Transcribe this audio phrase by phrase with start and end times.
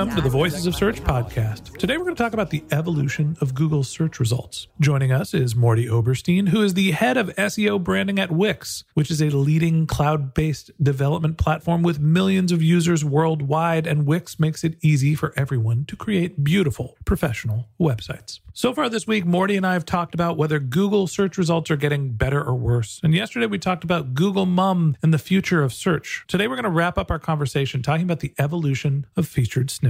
[0.00, 1.76] Welcome to the Voices of Search podcast.
[1.76, 4.66] Today we're going to talk about the evolution of Google search results.
[4.80, 9.10] Joining us is Mordy Oberstein, who is the head of SEO branding at Wix, which
[9.10, 13.86] is a leading cloud based development platform with millions of users worldwide.
[13.86, 18.40] And Wix makes it easy for everyone to create beautiful, professional websites.
[18.54, 21.76] So far this week, Mordy and I have talked about whether Google search results are
[21.76, 23.00] getting better or worse.
[23.02, 26.24] And yesterday we talked about Google Mum and the future of search.
[26.26, 29.89] Today we're going to wrap up our conversation talking about the evolution of featured snippets.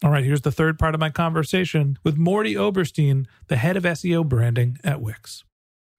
[0.00, 3.82] All right, here's the third part of my conversation with Mordy Oberstein, the head of
[3.82, 5.42] SEO branding at Wix.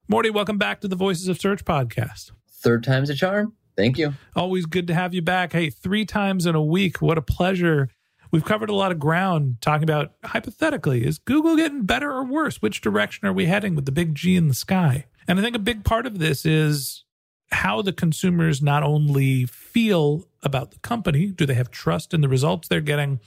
[0.10, 2.32] Mordy, welcome back to the Voices of Search podcast.
[2.50, 3.56] Third time's a charm.
[3.76, 4.14] Thank you.
[4.38, 5.52] Always good to have you back.
[5.52, 7.02] Hey, three times in a week.
[7.02, 7.90] What a pleasure.
[8.32, 12.62] We've covered a lot of ground talking about hypothetically, is Google getting better or worse?
[12.62, 15.08] Which direction are we heading with the big G in the sky?
[15.28, 17.04] And I think a big part of this is
[17.52, 22.30] how the consumers not only feel about the company, do they have trust in the
[22.30, 23.20] results they're getting?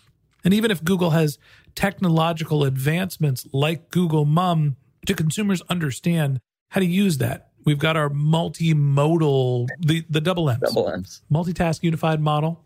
[0.44, 1.38] And even if Google has
[1.74, 4.76] technological advancements like Google Mum,
[5.06, 7.48] do consumers understand how to use that?
[7.64, 11.22] We've got our multimodal, the, the double M's, Double M's.
[11.32, 12.64] multitask unified model,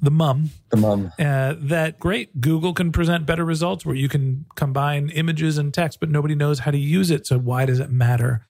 [0.00, 1.12] the MUM, The mum.
[1.18, 2.40] uh, that great.
[2.40, 6.60] Google can present better results where you can combine images and text, but nobody knows
[6.60, 7.26] how to use it.
[7.26, 8.46] So why does it matter?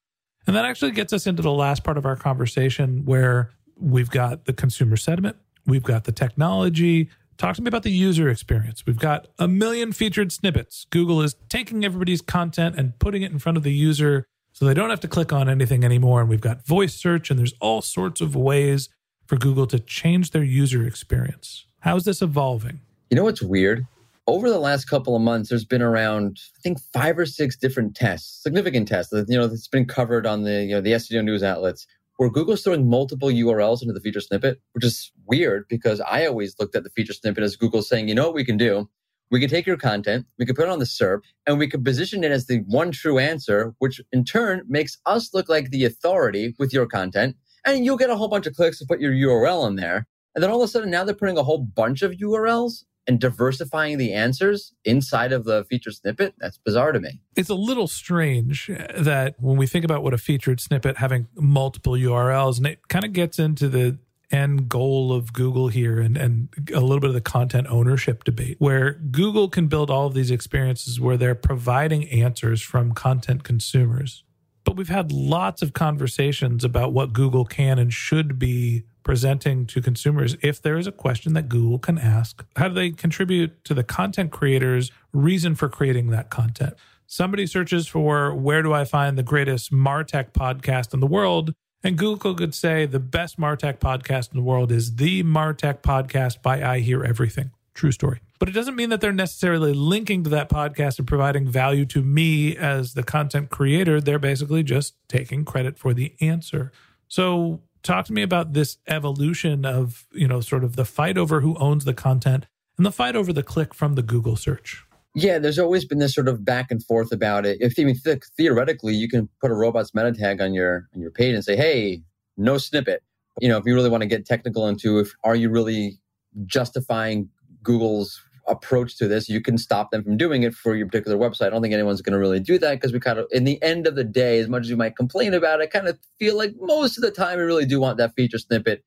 [0.46, 4.46] And that actually gets us into the last part of our conversation where we've got
[4.46, 7.10] the consumer sentiment, we've got the technology.
[7.42, 8.86] Talk to me about the user experience.
[8.86, 10.86] We've got a million featured snippets.
[10.90, 14.74] Google is taking everybody's content and putting it in front of the user so they
[14.74, 16.20] don't have to click on anything anymore.
[16.20, 18.90] And we've got voice search, and there's all sorts of ways
[19.26, 21.66] for Google to change their user experience.
[21.80, 22.78] How's this evolving?
[23.10, 23.88] You know what's weird?
[24.28, 27.96] Over the last couple of months, there's been around, I think, five or six different
[27.96, 31.42] tests, significant tests you know that's been covered on the you know the SEO news
[31.42, 31.88] outlets,
[32.22, 36.54] where Google's throwing multiple URLs into the feature snippet, which is weird because I always
[36.60, 38.88] looked at the feature snippet as Google saying, you know what we can do?
[39.32, 41.82] We can take your content, we can put it on the SERP, and we can
[41.82, 45.84] position it as the one true answer, which in turn makes us look like the
[45.84, 47.34] authority with your content.
[47.66, 50.06] And you'll get a whole bunch of clicks to put your URL in there.
[50.36, 53.20] And then all of a sudden, now they're putting a whole bunch of URLs and
[53.20, 57.20] diversifying the answers inside of the featured snippet, that's bizarre to me.
[57.36, 61.26] It's a little strange uh, that when we think about what a featured snippet having
[61.34, 63.98] multiple URLs, and it kind of gets into the
[64.30, 68.56] end goal of Google here and, and a little bit of the content ownership debate,
[68.58, 74.24] where Google can build all of these experiences where they're providing answers from content consumers.
[74.64, 79.80] But we've had lots of conversations about what Google can and should be presenting to
[79.80, 82.44] consumers if there is a question that Google can ask.
[82.56, 86.74] How do they contribute to the content creator's reason for creating that content?
[87.06, 91.52] Somebody searches for where do I find the greatest Martech podcast in the world?
[91.84, 96.40] And Google could say the best Martech podcast in the world is the Martech podcast
[96.40, 97.50] by I Hear Everything.
[97.74, 98.20] True story.
[98.42, 102.02] But it doesn't mean that they're necessarily linking to that podcast and providing value to
[102.02, 104.00] me as the content creator.
[104.00, 106.72] They're basically just taking credit for the answer.
[107.06, 111.40] So talk to me about this evolution of, you know, sort of the fight over
[111.40, 114.84] who owns the content and the fight over the click from the Google search.
[115.14, 117.58] Yeah, there's always been this sort of back and forth about it.
[117.60, 121.00] If I mean th- theoretically, you can put a robots meta tag on your on
[121.00, 122.02] your page and say, "Hey,
[122.36, 123.04] no snippet."
[123.40, 126.00] You know, if you really want to get technical into if are you really
[126.44, 127.28] justifying
[127.62, 131.46] Google's approach to this, you can stop them from doing it for your particular website.
[131.46, 133.62] I don't think anyone's going to really do that because we kind of, in the
[133.62, 135.98] end of the day, as much as you might complain about it, I kind of
[136.18, 138.84] feel like most of the time we really do want that feature snippet.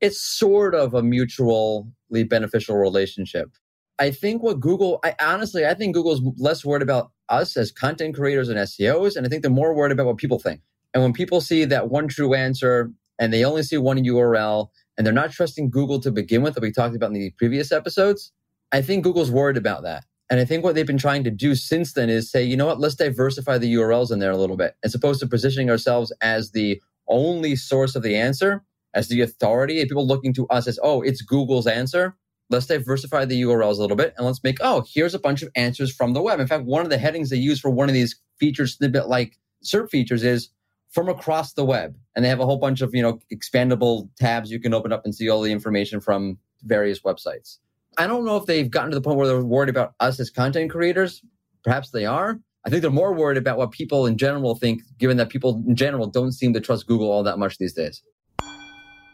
[0.00, 1.84] It's sort of a mutually
[2.28, 3.50] beneficial relationship.
[3.98, 8.14] I think what Google, I honestly, I think Google's less worried about us as content
[8.14, 10.60] creators and SEOs, and I think they're more worried about what people think.
[10.92, 15.06] And when people see that one true answer and they only see one URL and
[15.06, 18.32] they're not trusting Google to begin with, that we talked about in the previous episodes,
[18.72, 20.04] I think Google's worried about that.
[20.30, 22.66] And I think what they've been trying to do since then is say, you know
[22.66, 26.12] what, let's diversify the URLs in there a little bit, as opposed to positioning ourselves
[26.20, 28.64] as the only source of the answer,
[28.94, 32.16] as the authority, and people looking to us as, oh, it's Google's answer
[32.50, 35.48] let's diversify the URLs a little bit and let's make, oh, here's a bunch of
[35.54, 36.40] answers from the web.
[36.40, 39.38] In fact, one of the headings they use for one of these feature snippet like
[39.64, 40.50] SERP features is
[40.90, 41.96] from across the web.
[42.14, 45.04] And they have a whole bunch of, you know, expandable tabs you can open up
[45.04, 47.58] and see all the information from various websites.
[47.98, 50.30] I don't know if they've gotten to the point where they're worried about us as
[50.30, 51.22] content creators.
[51.62, 52.38] Perhaps they are.
[52.66, 55.76] I think they're more worried about what people in general think, given that people in
[55.76, 58.02] general don't seem to trust Google all that much these days.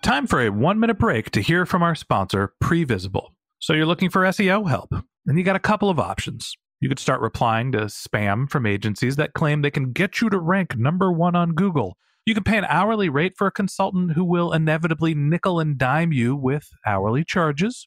[0.02, 3.30] Time for a one minute break to hear from our sponsor, Previsible.
[3.58, 4.94] So you're looking for SEO help,
[5.26, 6.56] and you got a couple of options.
[6.80, 10.38] You could start replying to spam from agencies that claim they can get you to
[10.38, 11.98] rank number one on Google.
[12.24, 16.12] You can pay an hourly rate for a consultant who will inevitably nickel and dime
[16.12, 17.86] you with hourly charges.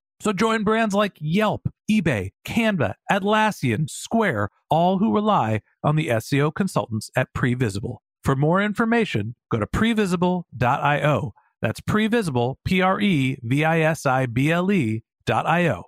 [0.21, 6.53] So join brands like Yelp, eBay, Canva, Atlassian, Square, all who rely on the SEO
[6.53, 7.97] consultants at Previsible.
[8.23, 14.27] For more information, go to previsible.io that's previsible, P R E V I S I
[14.27, 15.85] B L E dot I O.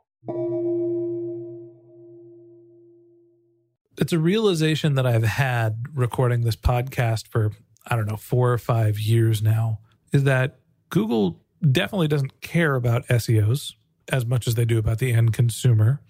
[4.00, 7.52] It's a realization that I've had recording this podcast for,
[7.86, 9.80] I don't know, four or five years now
[10.12, 11.40] is that Google
[11.72, 13.74] definitely doesn't care about SEOs
[14.12, 16.02] as much as they do about the end consumer.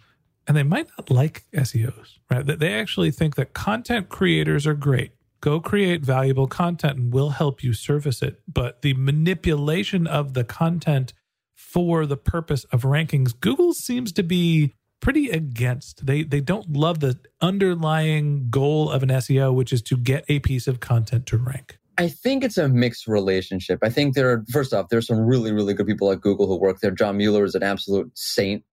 [0.45, 2.45] And they might not like SEOs, right?
[2.45, 7.61] They actually think that content creators are great go create valuable content and we'll help
[7.61, 8.41] you service it.
[8.47, 11.11] But the manipulation of the content
[11.53, 16.05] for the purpose of rankings, Google seems to be pretty against.
[16.05, 20.39] They they don't love the underlying goal of an SEO, which is to get a
[20.39, 21.77] piece of content to rank.
[21.97, 23.79] I think it's a mixed relationship.
[23.83, 26.59] I think there are first off, there's some really, really good people at Google who
[26.59, 26.91] work there.
[26.91, 28.63] John Mueller is an absolute saint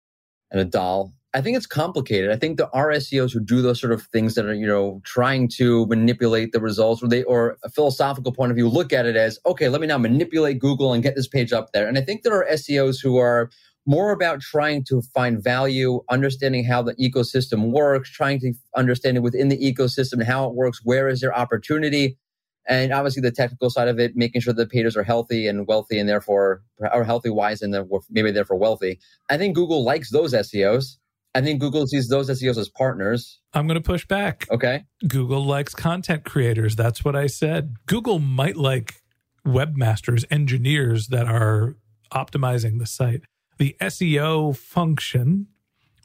[0.51, 1.13] and a doll.
[1.33, 2.31] I think it's complicated.
[2.31, 5.49] I think the RSEOs who do those sort of things that are, you know, trying
[5.57, 9.15] to manipulate the results or they or a philosophical point of view look at it
[9.15, 11.87] as, okay, let me now manipulate Google and get this page up there.
[11.87, 13.49] And I think there are SEOs who are
[13.87, 19.21] more about trying to find value, understanding how the ecosystem works, trying to understand it
[19.21, 22.19] within the ecosystem, how it works, where is their opportunity.
[22.69, 25.99] And obviously, the technical side of it, making sure the pages are healthy and wealthy,
[25.99, 26.63] and therefore
[26.93, 27.75] are healthy wise, and
[28.11, 29.01] maybe therefore wealthy.
[29.29, 30.97] I think Google likes those SEOs.
[31.35, 33.41] I think Google sees those SEOs as partners.
[33.55, 34.47] I'm going to push back.
[34.51, 34.85] Okay.
[35.07, 36.77] Google likes content creators.
[36.77, 37.77] That's what I said.
[37.87, 38.95] Google might like
[39.47, 41.77] webmasters, engineers that are
[42.13, 43.23] optimizing the site.
[43.59, 45.47] The SEO function,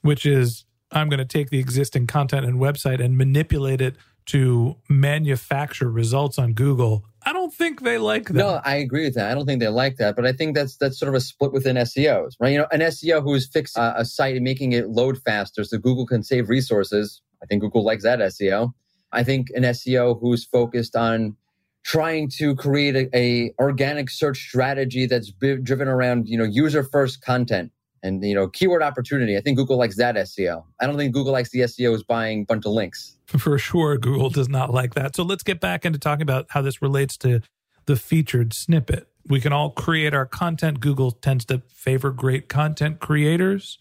[0.02, 3.96] which is I'm going to take the existing content and website and manipulate it
[4.28, 7.06] to manufacture results on Google.
[7.26, 8.36] I don't think they like that.
[8.36, 9.32] No, I agree with that.
[9.32, 11.52] I don't think they like that, but I think that's that's sort of a split
[11.54, 12.52] within SEOs, right?
[12.52, 15.78] You know, an SEO who's fixed a, a site and making it load faster so
[15.78, 17.22] Google can save resources.
[17.42, 18.74] I think Google likes that SEO.
[19.12, 21.36] I think an SEO who's focused on
[21.84, 26.84] trying to create a, a organic search strategy that's b- driven around you know user
[26.84, 27.72] first content
[28.04, 29.38] and you know keyword opportunity.
[29.38, 30.64] I think Google likes that SEO.
[30.80, 33.15] I don't think Google likes the SEO who's buying a bunch of links.
[33.28, 35.16] For sure, Google does not like that.
[35.16, 37.42] So let's get back into talking about how this relates to
[37.86, 39.08] the featured snippet.
[39.28, 40.80] We can all create our content.
[40.80, 43.80] Google tends to favor great content creators,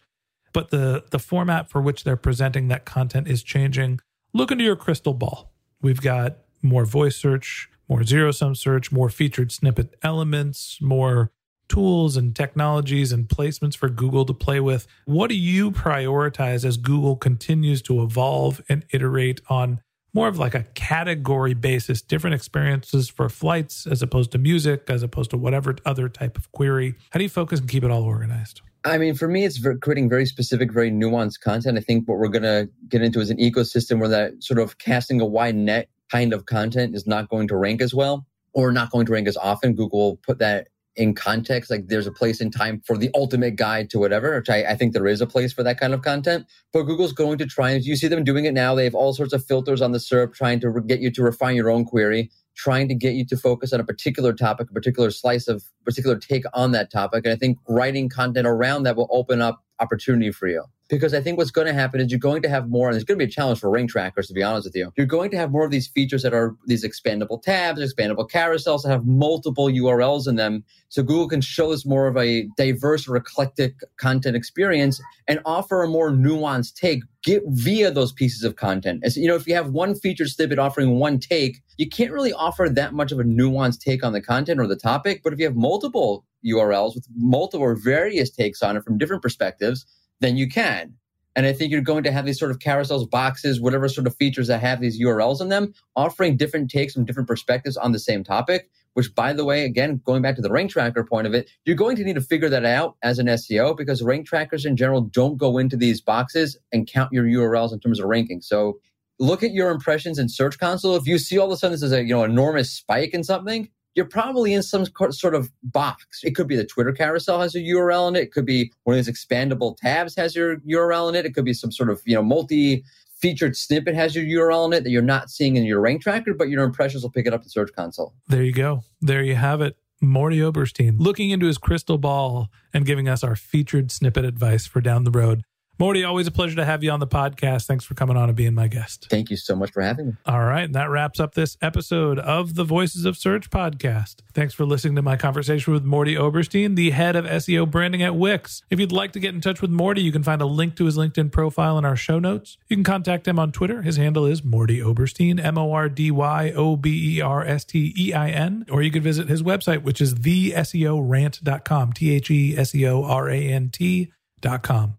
[0.53, 4.01] but the the format for which they're presenting that content is changing.
[4.33, 5.53] Look into your crystal ball.
[5.83, 11.31] We've got more voice search, more zero sum search, more featured snippet elements, more
[11.69, 14.87] tools and technologies and placements for Google to play with.
[15.07, 19.81] What do you prioritize as Google continues to evolve and iterate on
[20.13, 25.03] more of like a category basis, different experiences for flights as opposed to music, as
[25.03, 26.95] opposed to whatever other type of query?
[27.11, 28.61] How do you focus and keep it all organized?
[28.85, 31.79] I mean, for me, it's creating very specific, very nuanced content.
[31.79, 34.79] I think what we're going to get into is an ecosystem where that sort of
[34.79, 38.71] casting a wide net kind of content is not going to rank as well or
[38.71, 39.75] not going to rank as often.
[39.75, 41.71] Google put that in context.
[41.71, 44.77] Like there's a place in time for the ultimate guide to whatever, which I, I,
[44.77, 46.47] think there is a place for that kind of content.
[46.73, 48.75] But Google's going to try, and you see them doing it now.
[48.75, 51.23] They have all sorts of filters on the SERP trying to re- get you to
[51.23, 54.75] refine your own query, trying to get you to focus on a particular topic, a
[54.75, 57.25] particular slice of particular take on that topic.
[57.25, 61.21] And I think writing content around that will open up opportunity for you because I
[61.21, 63.25] think what's going to happen is you're going to have more, and it's going to
[63.25, 64.93] be a challenge for rank trackers, to be honest with you.
[64.97, 68.83] You're going to have more of these features that are these expandable tabs, expandable carousels
[68.83, 70.65] that have multiple URLs in them.
[70.89, 75.83] So Google can show us more of a diverse or eclectic content experience and offer
[75.83, 79.01] a more nuanced take via those pieces of content.
[79.03, 82.33] As you know, if you have one feature snippet offering one take, you can't really
[82.33, 85.23] offer that much of a nuanced take on the content or the topic.
[85.25, 89.23] But if you have multiple URLs with multiple or various takes on it from different
[89.23, 89.87] perspectives,
[90.25, 90.95] then you can.
[91.37, 94.15] And I think you're going to have these sort of carousels, boxes, whatever sort of
[94.17, 97.99] features that have these URLs in them, offering different takes from different perspectives on the
[97.99, 98.71] same topic.
[98.95, 101.75] Which, by the way, again, going back to the rank tracker point of it, you're
[101.75, 105.01] going to need to figure that out as an SEO because rank trackers in general
[105.01, 108.41] don't go into these boxes and count your URLs in terms of ranking.
[108.41, 108.79] So
[109.19, 110.95] look at your impressions in Search Console.
[110.95, 113.25] If you see all of a sudden this is a you know enormous spike in
[113.25, 116.23] something, you're probably in some sort of box.
[116.25, 118.23] It could be the Twitter carousel has a URL in it.
[118.23, 121.27] It could be one of these expandable tabs has your URL in it.
[121.27, 122.85] It could be some sort of, you know, multi
[123.19, 126.35] featured snippet has your URL in it that you're not seeing in your rank tracker,
[126.35, 128.13] but your impressions will pick it up in Search Console.
[128.29, 128.83] There you go.
[129.01, 129.77] There you have it.
[130.03, 134.81] Mordy Oberstein looking into his crystal ball and giving us our featured snippet advice for
[134.81, 135.45] down the road.
[135.81, 137.67] Mordy, always a pleasure to have you on the podcast.
[137.67, 139.09] Thanks for coming on and being my guest.
[139.11, 140.13] Thank you so much for having me.
[140.25, 140.63] All right.
[140.63, 144.17] And that wraps up this episode of the Voices of Search podcast.
[144.33, 148.15] Thanks for listening to my conversation with Mordy Oberstein, the head of SEO branding at
[148.15, 148.63] Wix.
[148.71, 150.85] If you'd like to get in touch with Mordy, you can find a link to
[150.85, 152.57] his LinkedIn profile in our show notes.
[152.69, 153.83] You can contact him on Twitter.
[153.83, 157.65] His handle is Mordy Oberstein, M O R D Y O B E R S
[157.65, 158.65] T E I N.
[158.71, 163.03] Or you could visit his website, which is theseorant.com, T H E S E O
[163.03, 164.99] R A N T.com.